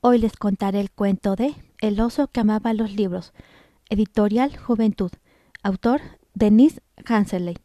Hoy 0.00 0.18
les 0.18 0.36
contaré 0.36 0.78
el 0.78 0.92
cuento 0.92 1.34
de 1.34 1.56
El 1.80 2.00
oso 2.00 2.28
que 2.28 2.38
amaba 2.38 2.72
los 2.72 2.92
libros. 2.92 3.32
Editorial 3.90 4.56
Juventud. 4.56 5.10
Autor 5.64 6.00
Denise 6.34 6.80
Hanseley. 7.04 7.56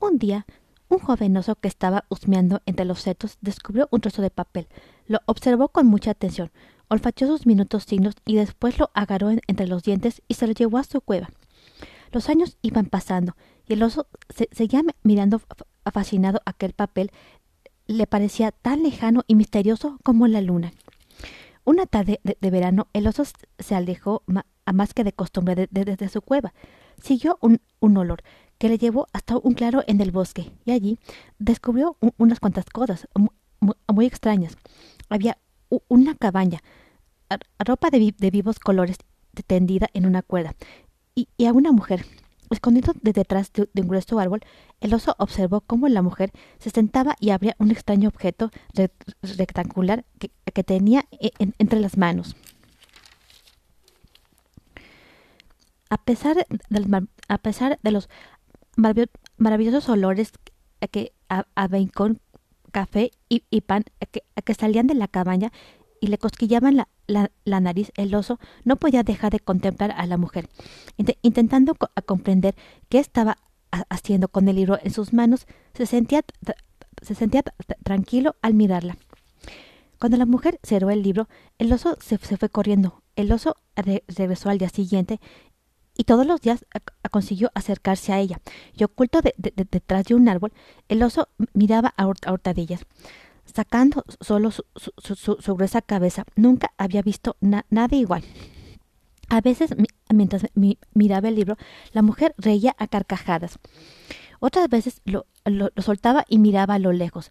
Un 0.00 0.18
día, 0.18 0.44
un 0.88 0.98
joven 0.98 1.36
oso 1.36 1.54
que 1.54 1.68
estaba 1.68 2.04
husmeando 2.08 2.62
entre 2.66 2.84
los 2.84 3.02
setos 3.02 3.38
descubrió 3.42 3.86
un 3.92 4.00
trozo 4.00 4.22
de 4.22 4.30
papel. 4.30 4.66
Lo 5.06 5.20
observó 5.26 5.68
con 5.68 5.86
mucha 5.86 6.10
atención, 6.10 6.50
olfateó 6.88 7.28
sus 7.28 7.46
minutos 7.46 7.84
signos 7.84 8.16
y 8.26 8.34
después 8.34 8.80
lo 8.80 8.90
agarró 8.92 9.30
entre 9.30 9.68
los 9.68 9.84
dientes 9.84 10.20
y 10.26 10.34
se 10.34 10.48
lo 10.48 10.54
llevó 10.54 10.78
a 10.78 10.84
su 10.84 11.00
cueva. 11.00 11.30
Los 12.10 12.28
años 12.28 12.58
iban 12.62 12.86
pasando 12.86 13.36
y 13.68 13.74
el 13.74 13.84
oso 13.84 14.08
seguía 14.50 14.82
mirando 15.04 15.40
fascinado 15.92 16.40
aquel 16.44 16.72
papel. 16.72 17.12
Le 17.86 18.08
parecía 18.08 18.50
tan 18.50 18.82
lejano 18.82 19.22
y 19.28 19.36
misterioso 19.36 20.00
como 20.02 20.26
la 20.26 20.40
luna. 20.40 20.72
Una 21.64 21.86
tarde 21.86 22.20
de, 22.24 22.50
verano, 22.50 22.88
el 22.92 23.06
oso 23.06 23.22
se 23.58 23.74
alejó 23.74 24.22
a 24.64 24.72
más 24.72 24.94
que 24.94 25.04
de 25.04 25.12
costumbre 25.12 25.68
desde 25.70 26.08
su 26.08 26.20
cueva. 26.20 26.52
Siguió 27.00 27.38
un, 27.40 27.60
olor 27.96 28.22
que 28.58 28.68
le 28.68 28.78
llevó 28.78 29.06
hasta 29.12 29.36
un 29.36 29.54
claro 29.54 29.82
en 29.86 30.00
el 30.00 30.10
bosque 30.10 30.50
y 30.64 30.72
allí 30.72 30.98
descubrió 31.38 31.96
unas 32.16 32.40
cuantas 32.40 32.64
cosas 32.66 33.08
muy, 33.88 34.06
extrañas. 34.06 34.56
Había 35.08 35.38
una 35.88 36.16
cabaña, 36.16 36.60
ropa 37.58 37.90
de, 37.90 38.30
vivos 38.30 38.58
colores 38.58 38.96
tendida 39.46 39.88
en 39.94 40.06
una 40.06 40.22
cuerda 40.22 40.54
y, 41.14 41.28
y 41.36 41.46
a 41.46 41.52
una 41.52 41.72
mujer 41.72 42.04
Escondido 42.52 42.92
detrás 43.00 43.52
de, 43.52 43.68
un 43.80 43.88
grueso 43.88 44.18
árbol, 44.18 44.40
el 44.80 44.94
oso 44.94 45.14
observó 45.18 45.60
cómo 45.60 45.88
la 45.88 46.02
mujer 46.02 46.32
se 46.58 46.70
sentaba 46.70 47.16
y 47.20 47.30
abría 47.30 47.56
un 47.58 47.70
extraño 47.70 48.08
objeto 48.08 48.50
rectangular 49.22 50.04
que, 50.18 50.62
tenía 50.62 51.04
e, 51.12 51.30
entre 51.58 51.80
las 51.80 51.96
manos. 51.96 52.36
A 55.88 55.98
pesar 55.98 56.36
de, 56.36 57.08
a 57.84 57.90
los 57.90 58.08
maravillosos 59.36 59.88
olores 59.88 60.32
que 60.90 61.12
con 61.94 62.20
café 62.72 63.12
y, 63.28 63.60
pan 63.60 63.84
que, 64.10 64.22
que, 64.44 64.54
salían 64.54 64.86
de 64.86 64.94
la 64.94 65.08
cabaña 65.08 65.52
y 66.00 66.08
le 66.08 66.18
cosquillaban 66.18 66.76
la, 66.76 66.88
la, 67.06 67.30
nariz, 67.60 67.92
el 67.96 68.14
oso 68.14 68.38
no 68.64 68.76
podía 68.76 69.02
dejar 69.02 69.32
de 69.32 69.40
contemplar 69.40 69.92
a 69.92 70.06
la 70.06 70.16
mujer, 70.16 70.48
intentando 71.22 71.74
comprender 72.06 72.54
qué 72.88 72.98
estaba 72.98 73.38
haciendo 73.88 74.28
con 74.28 74.48
el 74.48 74.56
libro 74.56 74.78
en 74.82 74.92
sus 74.92 75.12
manos, 75.12 75.46
se 75.74 75.86
sentía, 75.86 76.22
se 77.00 77.14
sentía 77.14 77.42
tranquilo 77.82 78.36
al 78.42 78.54
mirarla. 78.54 78.96
Cuando 79.98 80.16
la 80.16 80.26
mujer 80.26 80.58
cerró 80.62 80.90
el 80.90 81.02
libro, 81.02 81.28
el 81.58 81.72
oso 81.72 81.96
se, 82.00 82.18
fue 82.18 82.48
corriendo. 82.48 83.02
El 83.14 83.30
oso 83.30 83.56
regresó 83.76 84.50
al 84.50 84.58
día 84.58 84.68
siguiente 84.68 85.20
y 85.96 86.04
todos 86.04 86.26
los 86.26 86.40
días 86.40 86.66
consiguió 87.10 87.50
acercarse 87.54 88.12
a 88.12 88.18
ella, 88.18 88.40
y 88.74 88.84
oculto 88.84 89.20
detrás 89.22 90.04
de 90.04 90.14
un 90.14 90.28
árbol, 90.28 90.52
el 90.88 91.02
oso 91.02 91.28
miraba 91.52 91.92
a, 91.96 92.06
hurtadillas 92.06 92.86
sacando 93.44 94.04
solo 94.20 94.50
su, 94.50 95.54
gruesa 95.54 95.82
cabeza. 95.82 96.24
Nunca 96.36 96.72
había 96.78 97.02
visto 97.02 97.36
nada 97.40 97.96
igual. 97.96 98.24
A 99.28 99.40
veces, 99.40 99.74
mientras 100.12 100.46
miraba 100.94 101.28
el 101.28 101.36
libro, 101.36 101.56
la 101.92 102.02
mujer 102.02 102.34
reía 102.36 102.74
a 102.78 102.86
carcajadas. 102.86 103.58
Otras 104.40 104.68
veces 104.68 105.00
lo, 105.04 105.24
soltaba 105.78 106.24
y 106.28 106.38
miraba 106.38 106.74
a 106.74 106.78
lo 106.78 106.92
lejos, 106.92 107.30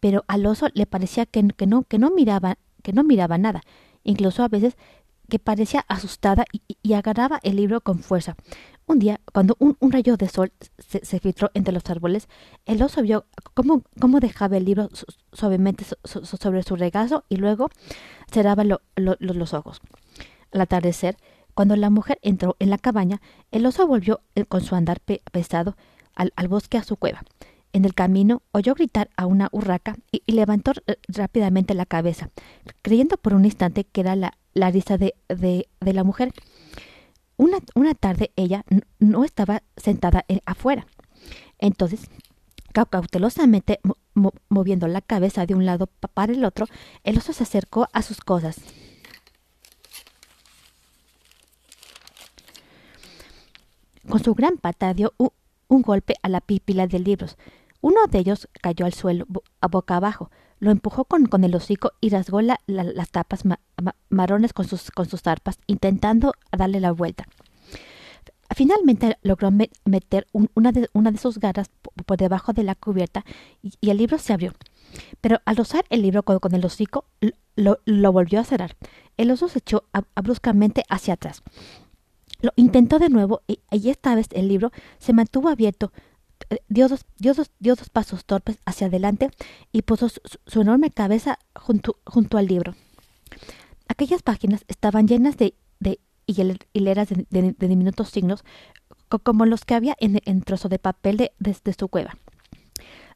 pero 0.00 0.24
al 0.28 0.46
oso 0.46 0.68
le 0.74 0.86
parecía 0.86 1.26
que, 1.26 1.42
no 1.42 2.10
miraba, 2.10 2.56
que 2.82 2.92
no 2.92 3.04
miraba 3.04 3.36
nada. 3.36 3.62
Incluso 4.04 4.44
a 4.44 4.48
veces 4.48 4.76
que 5.28 5.38
parecía 5.38 5.84
asustada 5.88 6.44
y, 6.52 6.92
agarraba 6.92 7.40
el 7.42 7.56
libro 7.56 7.80
con 7.80 7.98
fuerza. 7.98 8.36
Un 8.88 9.00
día, 9.00 9.20
cuando 9.32 9.56
un, 9.58 9.76
rayo 9.90 10.16
de 10.16 10.28
sol 10.28 10.52
se, 10.78 11.18
filtró 11.18 11.50
entre 11.54 11.74
los 11.74 11.90
árboles, 11.90 12.28
el 12.66 12.80
oso 12.82 13.02
vio 13.02 13.26
cómo, 13.52 13.82
cómo 14.00 14.20
dejaba 14.20 14.56
el 14.56 14.64
libro 14.64 14.88
suavemente 15.32 15.84
sobre 16.04 16.62
su 16.62 16.76
regazo 16.76 17.24
y 17.28 17.36
luego 17.36 17.68
cerraba 18.30 18.62
los 18.64 19.54
ojos. 19.54 19.80
Al 20.52 20.60
atardecer, 20.60 21.16
cuando 21.54 21.74
la 21.74 21.90
mujer 21.90 22.18
entró 22.22 22.54
en 22.60 22.70
la 22.70 22.78
cabaña, 22.78 23.20
el 23.50 23.66
oso 23.66 23.86
volvió 23.88 24.20
eh, 24.36 24.44
con 24.44 24.60
su 24.60 24.76
andar 24.76 25.00
pesado 25.00 25.76
al, 26.14 26.48
bosque 26.48 26.78
a 26.78 26.84
su 26.84 26.96
cueva. 26.96 27.22
En 27.72 27.84
el 27.84 27.94
camino 27.94 28.42
oyó 28.52 28.74
gritar 28.74 29.10
a 29.16 29.26
una 29.26 29.48
urraca 29.50 29.96
y, 30.12 30.22
levantó 30.30 30.72
eh, 30.86 30.96
rápidamente 31.08 31.74
la 31.74 31.86
cabeza, 31.86 32.30
creyendo 32.82 33.16
por 33.16 33.34
un 33.34 33.46
instante 33.46 33.84
que 33.84 34.02
era 34.02 34.14
la, 34.16 34.38
la 34.56 34.70
risa 34.70 34.96
de, 34.96 35.14
la 35.80 36.04
mujer. 36.04 36.32
Una, 37.36 37.58
una 37.74 37.94
tarde 37.94 38.32
ella 38.36 38.64
no 38.98 39.24
estaba 39.24 39.62
sentada 39.76 40.24
afuera. 40.46 40.86
Entonces, 41.58 42.08
cautelosamente 42.84 43.80
moviendo 44.48 44.86
la 44.88 45.00
cabeza 45.00 45.46
de 45.46 45.54
un 45.54 45.64
lado 45.64 45.86
para 45.86 46.32
el 46.32 46.44
otro, 46.44 46.66
el 47.04 47.18
oso 47.18 47.32
se 47.32 47.44
acercó 47.44 47.88
a 47.92 48.02
sus 48.02 48.20
cosas. 48.20 48.56
Con 54.08 54.22
su 54.22 54.34
gran 54.34 54.56
pata 54.58 54.94
dio 54.94 55.14
un, 55.18 55.82
golpe 55.82 56.14
a 56.22 56.28
la 56.28 56.40
pípila 56.40 56.86
de 56.86 57.00
libros. 57.00 57.36
Uno 57.80 58.06
de 58.06 58.18
ellos 58.18 58.48
cayó 58.62 58.86
al 58.86 58.94
suelo 58.94 59.26
a 59.60 59.68
boca 59.68 59.96
abajo. 59.96 60.30
Lo 60.58 60.70
empujó 60.70 61.04
con, 61.04 61.26
con 61.26 61.44
el 61.44 61.54
hocico 61.54 61.92
y 62.00 62.10
rasgó 62.10 62.40
las 62.40 63.10
tapas 63.10 63.42
marrones 64.08 64.52
con 64.52 64.66
sus, 64.66 64.90
con 64.90 65.08
sus 65.08 65.22
zarpas, 65.22 65.58
intentando 65.66 66.32
darle 66.50 66.80
la 66.80 66.92
vuelta. 66.92 67.26
Finalmente 68.54 69.18
logró 69.22 69.50
meter 69.50 70.26
una, 70.32 70.72
de, 70.72 70.88
una, 70.92 71.10
de, 71.10 71.18
sus 71.18 71.38
garras 71.38 71.68
por 72.06 72.16
debajo 72.16 72.52
de 72.52 72.62
la 72.62 72.74
cubierta 72.74 73.24
y, 73.62 73.90
el 73.90 73.98
libro 73.98 74.18
se 74.18 74.32
abrió. 74.32 74.52
Pero 75.20 75.40
al 75.44 75.56
rozar 75.56 75.84
el 75.90 76.02
libro 76.02 76.22
con, 76.22 76.54
el 76.54 76.64
hocico, 76.64 77.04
lo, 77.56 77.80
lo, 77.84 78.12
volvió 78.12 78.40
a 78.40 78.44
cerrar. 78.44 78.76
El 79.16 79.30
oso 79.32 79.48
se 79.48 79.58
echó 79.58 79.84
bruscamente 80.22 80.84
hacia 80.88 81.14
atrás. 81.14 81.42
Lo 82.40 82.52
intentó 82.54 82.98
de 82.98 83.08
nuevo 83.08 83.42
y, 83.46 83.60
esta 83.88 84.14
vez 84.14 84.28
el 84.32 84.48
libro 84.48 84.70
se 84.98 85.12
mantuvo 85.12 85.48
abierto. 85.48 85.92
Eh, 86.50 86.58
dio 86.68 86.88
dos, 86.88 87.04
dio 87.18 87.34
dos, 87.74 87.90
pasos 87.90 88.24
torpes 88.24 88.58
hacia 88.64 88.86
adelante 88.86 89.30
y 89.72 89.82
puso 89.82 90.08
su, 90.08 90.60
enorme 90.60 90.90
cabeza 90.90 91.38
junto, 91.54 91.98
junto 92.04 92.38
al 92.38 92.46
libro. 92.46 92.74
Aquellas 93.88 94.22
páginas 94.22 94.64
estaban 94.68 95.08
llenas 95.08 95.36
de, 95.36 95.54
de 95.80 96.00
hileras 96.26 97.08
de, 97.08 97.54
diminutos 97.58 98.10
signos, 98.10 98.44
como 99.22 99.46
los 99.46 99.64
que 99.64 99.74
había 99.74 99.96
en, 100.00 100.42
trozo 100.42 100.68
de 100.68 100.78
papel 100.78 101.16
de, 101.16 101.32
desde 101.38 101.72
su 101.72 101.88
cueva. 101.88 102.16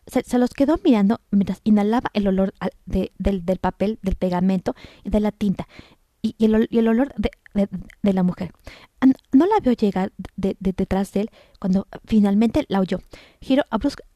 Se, 0.06 0.38
los 0.38 0.50
quedó 0.50 0.78
mirando 0.82 1.20
mientras 1.30 1.60
inhalaba 1.62 2.10
el 2.14 2.26
olor 2.26 2.54
del, 2.86 3.10
del, 3.18 3.58
papel, 3.58 3.98
del 4.02 4.16
pegamento 4.16 4.74
y 5.04 5.10
de 5.10 5.20
la 5.20 5.30
tinta, 5.30 5.68
y, 6.22 6.34
el, 6.38 6.68
y 6.70 6.78
el, 6.78 6.88
olor 6.88 7.14
de, 7.16 7.30
de, 7.54 8.12
la 8.12 8.22
mujer. 8.22 8.52
No 9.32 9.46
la 9.46 9.60
vio 9.60 9.72
llegar 9.72 10.12
de, 10.36 10.56
detrás 10.60 11.12
de 11.12 11.22
él 11.22 11.30
cuando 11.58 11.86
finalmente 12.04 12.64
la 12.68 12.80
oyó. 12.80 12.98
Giró, 13.40 13.64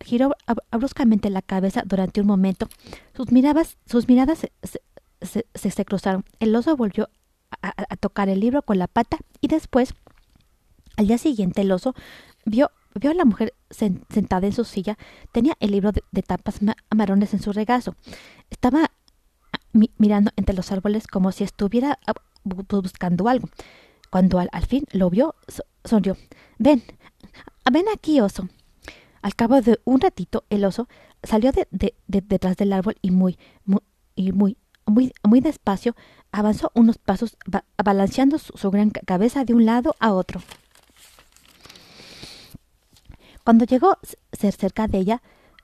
giró 0.01 0.35
bruscamente 0.73 1.31
la 1.31 1.43
cabeza 1.43 1.83
durante 1.85 2.21
un 2.21 2.27
momento. 2.27 2.69
Sus 3.15 3.33
miradas, 3.33 3.77
sus 3.87 4.09
miradas 4.09 4.47
se, 5.23 5.47
se, 5.55 5.85
cruzaron. 5.85 6.25
El 6.39 6.55
oso 6.55 6.77
volvió 6.77 7.09
a, 7.63 7.97
tocar 7.97 8.29
el 8.29 8.41
libro 8.41 8.63
con 8.63 8.79
la 8.79 8.89
pata 8.89 9.19
y 9.41 9.49
después, 9.49 9.95
al 10.97 11.07
día 11.07 11.19
siguiente, 11.19 11.63
el 11.63 11.73
oso 11.73 11.95
vio, 12.45 12.71
vio 12.95 13.11
a 13.11 13.15
la 13.15 13.25
mujer 13.25 13.55
sentada 13.71 14.47
en 14.47 14.53
su 14.53 14.65
silla. 14.65 14.99
Tenía 15.33 15.55
el 15.61 15.71
libro 15.71 15.93
de, 15.93 16.23
tapas 16.23 16.61
marrones 16.95 17.33
en 17.35 17.41
su 17.41 17.53
regazo. 17.53 17.97
Estaba 18.51 18.91
mirando 19.99 20.31
entre 20.37 20.55
los 20.55 20.71
árboles 20.71 21.07
como 21.07 21.33
si 21.33 21.43
estuviera 21.43 21.99
ah, 22.07 22.13
buscando 22.45 23.29
algo. 23.29 23.49
Cuando 24.11 24.39
al, 24.39 24.67
fin 24.67 24.85
lo 24.93 25.11
vio, 25.11 25.35
sonrió. 25.85 26.17
Ven, 26.59 26.83
ven 27.73 27.87
aquí, 27.93 28.21
oso. 28.21 28.49
Al 29.23 29.35
cabo 29.35 29.61
de 29.61 29.81
un 29.85 30.01
ratito, 30.01 30.45
el 30.51 30.65
oso 30.65 30.87
salió 31.23 31.51
de, 31.51 31.95
detrás 32.07 32.57
del 32.57 32.73
árbol 32.73 32.97
y 33.03 33.11
muy, 33.11 33.39
muy, 33.65 33.81
y 34.15 34.33
muy, 34.33 34.57
muy, 34.87 35.13
muy 35.23 35.41
despacio 35.41 35.97
avanzó 36.31 36.71
unos 36.75 36.99
pasos 36.99 37.37
balanceando 37.83 38.39
su, 38.39 38.71
gran 38.71 38.91
cabeza 38.91 39.45
de 39.45 39.55
un 39.55 39.65
lado 39.65 39.97
a 39.99 40.13
otro. 40.13 40.43
Cuando 43.45 43.65
llegó 43.65 43.99
cerca 44.33 44.89
de 44.89 44.99
ella, 44.99 45.23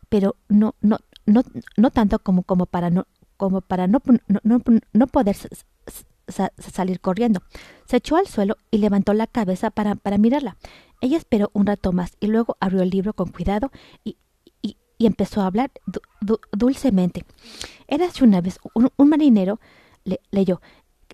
pero 0.09 0.37
no, 0.49 0.75
no, 0.81 0.99
no, 1.27 1.43
no 1.77 1.91
tanto 1.91 2.19
como, 2.19 2.43
como 2.43 2.67
para 2.67 2.91
no, 2.91 3.07
como 3.37 3.61
para 3.61 3.87
no, 3.87 4.01
no, 4.43 4.63
no 4.93 5.07
poder 5.07 5.37
salir 6.31 7.01
corriendo. 7.01 7.43
Se 7.87 7.97
echó 7.97 8.17
al 8.17 8.27
suelo 8.27 8.57
y 8.71 8.79
levantó 8.79 9.15
la 9.15 9.27
cabeza 9.27 9.71
para, 9.71 9.95
para 9.95 10.19
mirarla. 10.19 10.57
Ella 11.01 11.17
esperó 11.17 11.51
un 11.55 11.67
rato 11.67 11.93
más 11.93 12.13
y 12.21 12.27
luego 12.27 12.57
abrió 12.61 12.83
el 12.83 12.91
libro 12.91 13.15
con 13.15 13.31
cuidado 13.31 13.71
y, 14.05 14.17
y 15.01 15.07
empezó 15.07 15.41
a 15.41 15.47
hablar 15.47 15.71
dulcemente. 16.53 17.25
Érase 17.89 18.23
una 18.23 18.43
vez 18.43 18.59
un, 18.75 19.09
marinero 19.09 19.59
leyó 20.31 20.61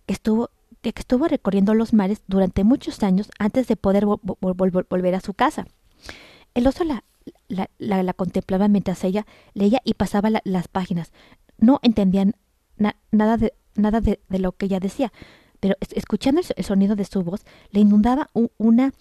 que 0.04 0.12
estuvo, 0.12 0.50
estuvo 0.82 1.28
recorriendo 1.28 1.72
los 1.72 1.92
mares 1.92 2.20
durante 2.26 2.64
muchos 2.64 3.04
años 3.04 3.30
antes 3.38 3.68
de 3.68 3.76
poder 3.76 4.04
volver 4.04 5.14
a 5.14 5.20
su 5.20 5.34
casa. 5.34 5.68
El 6.54 6.66
oso 6.66 6.82
la, 6.82 7.04
la, 7.46 7.68
la, 7.78 8.12
contemplaba 8.12 8.66
mientras 8.66 9.04
ella 9.04 9.24
leía 9.54 9.80
y 9.84 9.94
pasaba 9.94 10.30
las 10.42 10.66
páginas. 10.66 11.12
No 11.56 11.78
entendían 11.82 12.34
nada, 13.12 13.36
de, 13.36 13.54
nada 13.76 14.00
de, 14.00 14.20
lo 14.31 14.52
que 14.52 14.67
ella 14.67 14.81
decía, 14.81 15.12
pero 15.61 15.76
escuchando 15.81 16.40
el, 16.56 16.64
sonido 16.64 16.96
de 16.96 17.05
su 17.05 17.23
voz 17.23 17.44
le 17.70 17.81
inundaba 17.81 18.28
una, 18.58 18.93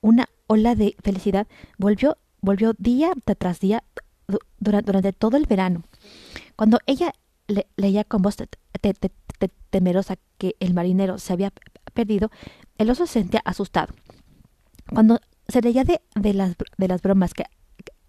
una 0.00 0.28
ola 0.46 0.74
de 0.74 0.96
felicidad. 1.02 1.46
Volvió, 1.78 2.18
volvió 2.40 2.72
día 2.78 3.12
tras 3.38 3.60
día 3.60 3.84
durante, 4.58 4.86
durante 4.86 5.12
todo 5.12 5.36
el 5.36 5.46
verano. 5.46 5.82
Cuando 6.56 6.78
ella 6.86 7.12
leía 7.76 8.04
con 8.04 8.22
voz 8.22 8.36
temerosa 9.70 10.16
que 10.38 10.56
el 10.60 10.74
marinero 10.74 11.18
se 11.18 11.32
había 11.32 11.52
perdido, 11.94 12.30
el 12.78 12.90
oso 12.90 13.06
se 13.06 13.14
sentía 13.20 13.42
asustado. 13.44 13.94
Cuando 14.92 15.20
se 15.48 15.60
reía 15.60 15.84
de, 15.84 16.00
de, 16.14 16.34
las, 16.34 16.56
de 16.76 16.88
las 16.88 17.02
bromas 17.02 17.34
que, 17.34 17.44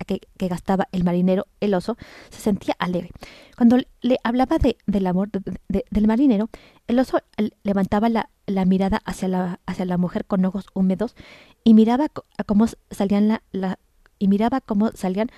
que, 0.07 0.47
gastaba 0.47 0.87
el 0.91 1.03
marinero, 1.03 1.45
el 1.59 1.73
oso, 1.73 1.97
se 2.29 2.39
sentía 2.39 2.75
alegre. 2.79 3.11
Cuando 3.55 3.77
le 4.01 4.17
hablaba 4.23 4.57
de, 4.57 4.77
del 4.87 5.05
amor 5.05 5.29
del 5.31 6.07
marinero, 6.07 6.49
el 6.87 6.97
oso 6.99 7.19
levantaba 7.63 8.09
la, 8.09 8.29
mirada 8.65 9.01
hacia 9.05 9.27
la, 9.27 9.59
hacia 9.65 9.85
la 9.85 9.97
mujer 9.97 10.25
con 10.25 10.43
ojos 10.45 10.65
húmedos 10.73 11.15
y 11.63 11.73
miraba 11.73 12.07
cómo 12.45 12.65
salían 12.89 13.39
la, 13.51 13.79
y 14.17 14.27
miraba 14.27 14.61
cómo 14.61 14.91
salían 14.93 15.29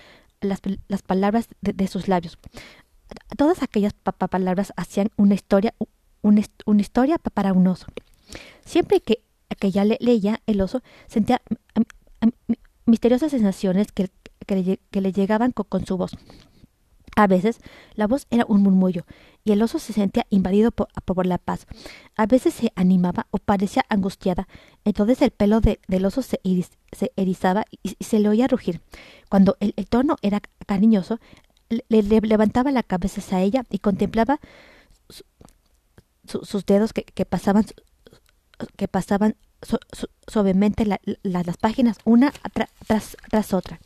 las, 0.42 0.62
las 0.88 1.02
palabras 1.02 1.48
de, 1.62 1.88
sus 1.88 2.08
labios. 2.08 2.38
Todas 3.36 3.64
aquellas 3.64 3.94
palabras 3.94 4.72
hacían 4.78 5.10
una 5.18 5.34
historia, 5.34 5.74
una, 6.22 6.44
una 6.66 6.82
historia 6.82 7.18
para 7.18 7.54
un 7.54 7.68
oso. 7.68 7.88
Siempre 8.64 9.02
que, 9.02 9.24
que 9.58 9.72
le, 9.84 9.98
leía, 10.00 10.42
el 10.46 10.62
oso 10.62 10.82
sentía 11.08 11.42
misteriosas 12.86 13.32
sensaciones 13.32 13.92
que, 13.92 14.10
que, 14.50 15.02
le, 15.02 15.12
llegaban 15.12 15.52
con, 15.52 15.86
su 15.86 15.98
voz. 15.98 16.12
A 17.16 17.28
veces 17.28 17.60
la 17.94 18.08
voz 18.08 18.26
era 18.30 18.46
un 18.48 18.64
murmullo 18.64 19.06
y 19.44 19.52
el 19.52 19.62
oso 19.62 19.78
se 19.78 19.94
sentía 19.94 20.26
invadido 20.30 20.72
por, 20.72 21.26
la 21.26 21.38
paz. 21.38 21.68
A 22.16 22.26
veces 22.26 22.54
se 22.54 22.72
animaba 22.76 23.28
o 23.32 23.38
parecía 23.38 23.86
angustiada. 23.90 24.48
Entonces 24.86 25.22
el 25.22 25.32
pelo 25.32 25.62
del 25.62 26.06
oso 26.06 26.22
se, 26.22 26.40
erizaba 27.16 27.66
y, 27.84 27.96
se 28.04 28.20
le 28.20 28.30
oía 28.30 28.48
rugir. 28.48 28.82
Cuando 29.30 29.56
el, 29.60 29.74
tono 29.88 30.16
era 30.22 30.42
cariñoso, 30.66 31.20
le, 31.70 32.02
levantaba 32.02 32.72
la 32.72 32.84
cabeza 32.84 33.22
hacia 33.22 33.42
ella 33.42 33.64
y 33.70 33.80
contemplaba 33.80 34.40
sus 36.26 36.66
dedos 36.66 36.94
que, 36.94 37.26
pasaban 37.26 37.66
que 38.76 38.88
pasaban 38.88 39.36
suavemente 40.28 40.86
las 40.86 41.58
páginas 41.58 41.98
una 42.06 42.32
tras 43.30 43.54
otra. 43.54 43.80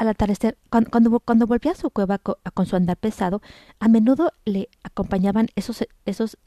Al 0.00 0.08
atardecer, 0.08 0.56
cuando, 0.70 1.20
cuando, 1.20 1.46
volvía 1.46 1.72
a 1.72 1.74
su 1.74 1.90
cueva 1.90 2.16
con, 2.16 2.64
su 2.64 2.74
andar 2.74 2.96
pesado, 2.96 3.42
a 3.80 3.88
menudo 3.88 4.32
le 4.46 4.70
acompañaban 4.82 5.48
esos, 5.56 5.86
esos, 6.06 6.38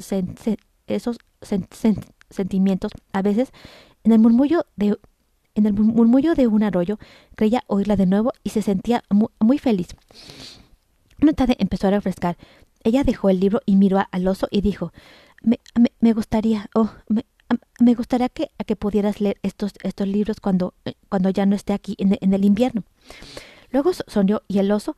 esos 0.88 1.18
sentimientos. 2.32 2.92
A 3.12 3.22
veces, 3.22 3.52
en 4.04 4.12
el 4.12 4.18
murmullo 4.18 4.66
de 4.76 4.98
en 5.54 5.68
el 5.68 5.74
murmullo 5.74 6.34
de 6.34 6.48
un 6.48 6.64
arroyo, 6.64 6.98
creía 7.36 7.64
oírla 7.68 7.96
de 7.96 8.08
nuevo 8.08 8.34
y 8.44 8.50
se 8.50 8.64
sentía 8.64 9.04
muy, 9.40 9.60
feliz. 9.60 9.90
Una 11.22 11.34
tarde 11.34 11.56
empezó 11.60 11.90
a 11.90 11.92
refrescar. 11.92 12.38
Ella 12.84 13.04
dejó 13.04 13.30
el 13.30 13.40
libro 13.40 13.62
y 13.68 13.76
miró 13.76 14.04
al 14.10 14.28
oso 14.28 14.48
y 14.50 14.62
dijo, 14.62 14.92
me, 15.44 15.60
me, 16.00 16.14
gustaría, 16.14 16.72
oh, 16.74 16.90
me, 17.08 17.28
me 17.80 17.94
gustaría 17.94 18.30
que, 18.30 18.52
a 18.58 18.64
que 18.64 18.76
pudieras 18.76 19.22
leer 19.22 19.38
estos, 19.44 19.74
estos 19.84 20.08
libros 20.08 20.40
cuando, 20.40 20.74
cuando 21.10 21.30
ya 21.30 21.46
no 21.46 21.56
esté 21.56 21.74
aquí 21.74 21.96
en, 21.98 22.34
el 22.34 22.46
invierno. 22.46 22.84
Luego 23.72 23.92
sonrió 23.94 24.44
y 24.48 24.60
el 24.60 24.72
oso, 24.72 24.96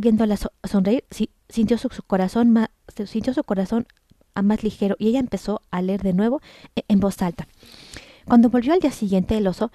viéndola 0.00 0.36
sonreír, 0.64 1.04
sintió 1.48 1.78
su, 1.78 1.88
corazón 2.06 2.50
más, 2.50 2.70
sintió 3.06 3.34
su 3.34 3.44
corazón 3.44 3.86
más 4.42 4.62
ligero 4.62 4.96
y 4.98 5.08
ella 5.08 5.20
empezó 5.20 5.62
a 5.70 5.82
leer 5.82 6.02
de 6.02 6.12
nuevo 6.12 6.40
e, 6.76 6.84
en, 6.88 7.00
voz 7.00 7.20
alta. 7.22 7.46
Cuando 8.26 8.50
volvió 8.50 8.72
al 8.72 8.80
día 8.80 8.92
siguiente, 8.92 9.36
el 9.36 9.46
oso 9.46 9.70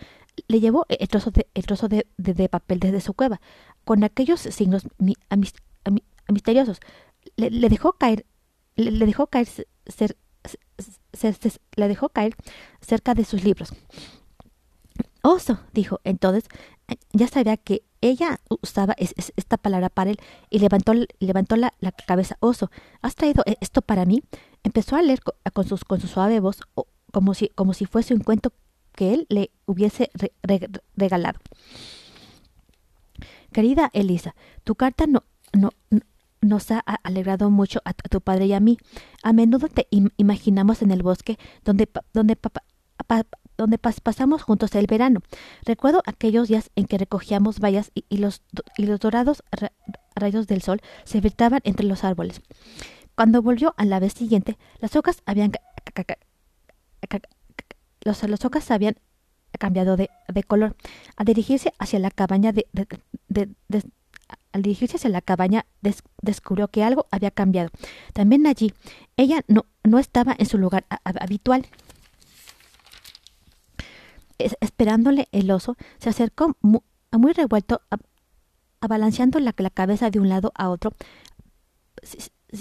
le 0.47 0.59
llevó 0.59 0.85
el 0.89 1.07
trozo 1.07 1.31
de, 1.31 1.47
el 1.53 1.65
trozo 1.65 1.87
de, 1.87 2.49
papel 2.49 2.79
desde 2.79 3.01
su 3.01 3.13
cueva, 3.13 3.41
con 3.83 4.03
aquellos 4.03 4.41
signos 4.41 4.87
misteriosos. 6.27 6.79
Le, 7.37 7.69
dejó 7.69 7.93
caer, 7.93 8.25
le, 8.75 9.05
dejó 9.05 9.27
caer 9.27 9.47
ser, 9.47 10.17
se, 11.13 11.35
la 11.75 11.87
dejó 11.87 12.09
caer 12.09 12.35
cerca 12.81 13.13
de 13.13 13.25
sus 13.25 13.43
libros. 13.43 13.73
Oso, 15.21 15.59
dijo. 15.73 15.99
Entonces 16.03 16.45
ya 17.13 17.27
sabía 17.27 17.57
que 17.57 17.83
ella 18.01 18.39
usaba 18.61 18.95
esta 18.97 19.57
palabra 19.57 19.89
para 19.89 20.11
él 20.11 20.19
y 20.49 20.59
levantó, 20.59 20.93
levantó 21.19 21.55
la, 21.55 21.73
cabeza. 22.05 22.37
Oso, 22.39 22.69
¿has 23.01 23.15
traído 23.15 23.43
e, 23.45 23.57
esto 23.61 23.81
para 23.81 24.05
mí? 24.05 24.23
Empezó 24.63 24.95
a 24.95 25.01
leer 25.01 25.21
con, 25.53 25.67
sus, 25.67 25.83
con 25.83 25.99
su 25.99 26.07
suave 26.07 26.39
voz, 26.39 26.59
como 27.11 27.33
si, 27.33 27.49
como 27.49 27.73
si 27.73 27.85
fuese 27.85 28.13
un 28.13 28.21
cuento 28.21 28.53
que 28.93 29.13
él 29.13 29.25
le 29.29 29.51
hubiese 29.65 30.11
regalado. 30.93 31.39
Querida 33.51 33.89
Elisa, 33.93 34.35
tu 34.63 34.75
carta 34.75 35.07
no, 35.07 35.23
no, 35.53 35.71
nos 36.47 36.71
ha 36.71 36.79
alegrado 36.79 37.49
mucho 37.49 37.81
a, 37.85 37.93
tu 37.93 38.21
padre 38.21 38.45
y 38.47 38.53
a 38.53 38.59
mí. 38.59 38.77
A 39.23 39.33
menudo 39.33 39.67
te 39.67 39.87
imaginamos 40.17 40.81
en 40.81 40.91
el 40.91 41.03
bosque 41.03 41.37
donde, 41.63 41.89
donde, 42.13 42.37
donde 43.57 43.77
pasamos 43.77 44.43
juntos 44.43 44.73
el 44.75 44.87
verano. 44.87 45.21
Recuerdo 45.65 46.01
aquellos 46.05 46.47
días 46.47 46.71
en 46.75 46.85
que 46.85 46.97
recogíamos 46.97 47.59
bayas 47.59 47.91
y, 47.93 48.17
los, 48.17 48.41
y 48.77 48.85
los 48.85 48.99
dorados 48.99 49.43
rayos 50.15 50.47
del 50.47 50.61
sol 50.61 50.81
se 51.03 51.21
filtraban 51.21 51.61
entre 51.63 51.85
los 51.85 52.03
árboles. 52.03 52.41
Cuando 53.15 53.41
volvió 53.41 53.73
a 53.77 53.85
la 53.85 53.99
vez 53.99 54.13
siguiente, 54.13 54.57
las 54.79 54.95
hojas 54.95 55.21
habían 55.25 55.51
los, 58.03 58.23
habían 58.71 58.95
cambiado 59.57 59.95
de, 59.95 60.09
de, 60.27 60.43
color. 60.43 60.75
Al 61.15 61.25
dirigirse 61.25 61.73
hacia 61.79 61.99
la 61.99 62.11
cabaña 62.11 62.51
de, 62.51 62.67
al 64.51 64.61
dirigirse 64.61 64.97
hacia 64.97 65.09
la 65.09 65.21
cabaña, 65.21 65.65
descubrió 66.21 66.67
que 66.69 66.83
algo 66.83 67.07
había 67.11 67.31
cambiado. 67.31 67.69
También 68.13 68.47
allí, 68.47 68.73
ella 69.17 69.43
no, 69.47 69.65
no 69.83 69.99
estaba 69.99 70.35
en 70.37 70.45
su 70.45 70.57
lugar 70.57 70.85
habitual. 71.03 71.67
esperándole 74.37 75.27
el 75.31 75.51
oso, 75.51 75.75
se 75.99 76.09
acercó 76.09 76.55
muy, 76.61 77.33
revuelto, 77.33 77.81
abalanceando 78.81 79.39
la, 79.39 79.53
la, 79.57 79.69
cabeza 79.69 80.09
de 80.09 80.19
un 80.19 80.29
lado 80.29 80.51
a 80.55 80.69
otro. 80.69 80.93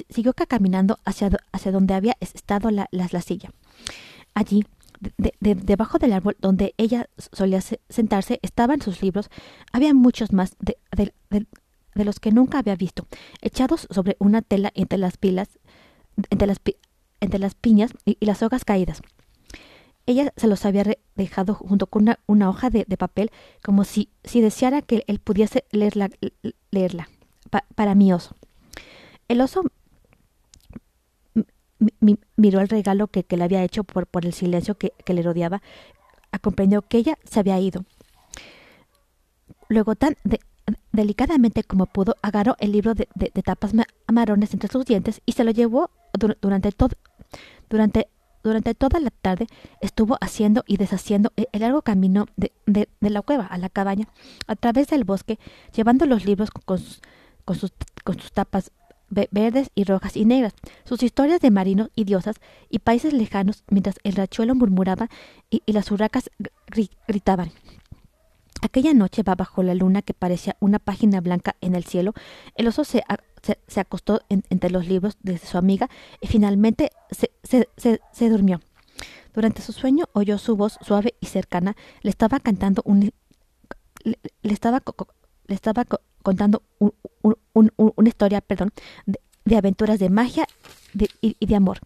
siguió 0.08 0.32
caminando 0.34 0.98
hacia, 1.04 1.30
hacia 1.52 1.72
donde 1.72 1.94
había 1.94 2.16
estado 2.20 2.70
la, 2.70 2.88
la, 2.90 3.20
silla. 3.20 3.50
Allí, 4.34 4.64
debajo 5.40 5.98
del 5.98 6.12
árbol 6.12 6.36
donde 6.40 6.74
ella 6.76 7.08
solía 7.32 7.60
sentarse 7.60 8.38
estaban 8.42 8.80
sus 8.80 9.02
libros. 9.02 9.28
Había 9.72 9.94
muchos 9.94 10.32
más 10.32 10.56
de, 10.60 10.76
de 11.94 12.04
los 12.04 12.20
que 12.20 12.32
nunca 12.32 12.58
había 12.58 12.76
visto, 12.76 13.06
echados 13.40 13.86
sobre 13.90 14.16
una 14.18 14.42
tela 14.42 14.72
entre 14.74 14.98
las 14.98 15.16
pilas, 15.16 15.48
entre 16.30 16.46
las, 16.46 16.58
entre 17.20 17.38
las 17.38 17.54
piñas 17.54 17.92
y, 18.04 18.16
las 18.24 18.42
hojas 18.42 18.64
caídas. 18.64 19.02
Ella 20.06 20.32
se 20.36 20.48
los 20.48 20.66
había 20.66 20.84
dejado 21.14 21.54
junto 21.54 21.86
con 21.86 22.14
una, 22.26 22.50
hoja 22.50 22.68
de, 22.68 22.84
papel, 22.98 23.30
como 23.62 23.84
si, 23.84 24.10
si 24.22 24.42
deseara 24.42 24.82
que 24.82 25.04
él 25.06 25.18
pudiese 25.18 25.64
leerla, 25.70 26.10
leerla 26.70 27.08
para 27.74 27.94
mi 27.94 28.12
oso. 28.12 28.36
El 29.28 29.40
oso 29.40 29.62
miró 32.36 32.60
el 32.60 32.68
regalo 32.68 33.08
que, 33.08 33.24
le 33.28 33.44
había 33.44 33.62
hecho 33.62 33.84
por, 33.84 34.08
el 34.24 34.32
silencio 34.32 34.76
que, 34.76 34.92
le 35.06 35.22
rodeaba, 35.22 35.62
comprendió 36.40 36.82
que 36.82 36.98
ella 36.98 37.18
se 37.24 37.40
había 37.40 37.58
ido. 37.60 37.84
Luego 39.68 39.94
tan 39.94 40.16
de, 40.24 40.40
delicadamente 40.92 41.64
como 41.64 41.86
pudo, 41.86 42.16
agarró 42.22 42.56
el 42.58 42.72
libro 42.72 42.94
de, 42.94 43.06
tapas 43.42 43.72
marrones 44.12 44.52
entre 44.52 44.68
sus 44.68 44.84
dientes 44.84 45.20
y 45.26 45.32
se 45.32 45.44
lo 45.44 45.50
llevó 45.50 45.90
durante 46.40 46.70
durante 47.68 48.08
durante 48.44 48.74
toda 48.74 49.00
la 49.00 49.10
tarde 49.10 49.46
estuvo 49.80 50.18
haciendo 50.20 50.64
y 50.66 50.76
deshaciendo 50.76 51.32
el, 51.34 51.48
largo 51.54 51.80
camino 51.82 52.26
de, 52.36 52.52
la 53.00 53.22
cueva 53.22 53.46
a 53.46 53.56
la 53.56 53.70
cabaña, 53.70 54.06
a 54.46 54.54
través 54.54 54.88
del 54.88 55.04
bosque, 55.04 55.38
llevando 55.74 56.04
los 56.04 56.26
libros 56.26 56.50
con, 56.50 56.78
sus, 56.78 57.00
con, 57.46 57.56
sus, 57.56 57.72
con 58.04 58.20
sus 58.20 58.32
tapas 58.32 58.70
verdes 59.30 59.70
y 59.74 59.84
rojas 59.84 60.16
y 60.16 60.24
negras, 60.24 60.54
sus 60.84 61.02
historias 61.02 61.40
de 61.40 61.50
marinos 61.50 61.90
y 61.94 62.04
diosas 62.04 62.36
y 62.68 62.80
países 62.80 63.12
lejanos, 63.12 63.64
mientras 63.68 63.96
el 64.04 64.14
rachuelo 64.14 64.54
murmuraba 64.54 65.08
y, 65.50 65.62
las 65.72 65.90
hurracas 65.90 66.30
gritaban. 67.06 67.50
Aquella 68.62 68.94
noche 68.94 69.22
va 69.22 69.34
bajo 69.34 69.62
la 69.62 69.74
luna 69.74 70.02
que 70.02 70.14
parecía 70.14 70.56
una 70.60 70.78
página 70.78 71.20
blanca 71.20 71.56
en 71.60 71.74
el 71.74 71.84
cielo, 71.84 72.14
el 72.54 72.66
oso 72.66 72.84
se, 72.84 73.02
se, 73.66 73.80
acostó 73.80 74.22
entre 74.28 74.70
los 74.70 74.86
libros 74.86 75.16
de 75.22 75.38
su 75.38 75.58
amiga 75.58 75.88
y 76.20 76.28
finalmente 76.28 76.90
se, 77.10 77.30
se, 77.76 78.28
durmió. 78.28 78.60
Durante 79.34 79.62
su 79.62 79.72
sueño 79.72 80.06
oyó 80.12 80.38
su 80.38 80.56
voz 80.56 80.78
suave 80.80 81.14
y 81.20 81.26
cercana. 81.26 81.76
Le 82.02 82.10
estaba 82.10 82.40
cantando 82.40 82.82
un, 82.84 83.12
le, 84.04 84.18
estaba, 84.42 84.82
le 85.46 85.54
estaba 85.54 85.84
contando 86.24 86.62
una 87.52 88.08
historia 88.08 88.40
perdón, 88.40 88.72
de, 89.06 89.56
aventuras 89.56 90.00
de 90.00 90.10
magia 90.10 90.48
y, 91.20 91.46
de 91.46 91.54
amor. 91.54 91.78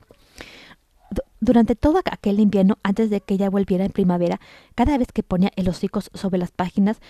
Durante 1.40 1.74
todo 1.76 2.00
aquel 2.04 2.40
invierno, 2.40 2.78
antes 2.82 3.10
de 3.10 3.20
que 3.20 3.34
ella 3.34 3.50
volviera 3.50 3.84
en 3.84 3.92
primavera, 3.92 4.40
cada 4.74 4.96
vez 4.96 5.08
que 5.12 5.22
ponía 5.22 5.50
el 5.56 5.68
hocico 5.68 6.00
sobre 6.00 6.38
las 6.38 6.52
páginas 6.52 7.00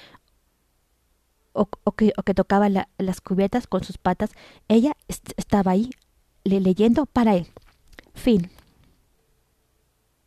o, 1.53 1.67
que, 1.93 2.13
tocaba 2.35 2.69
las 2.69 3.21
cubiertas 3.21 3.67
con 3.67 3.85
sus 3.85 3.99
patas, 3.99 4.31
ella 4.69 4.93
estaba 5.37 5.73
ahí 5.73 5.91
leyendo 6.45 7.07
para 7.07 7.37
él. 7.37 7.47
Fin. 8.15 8.51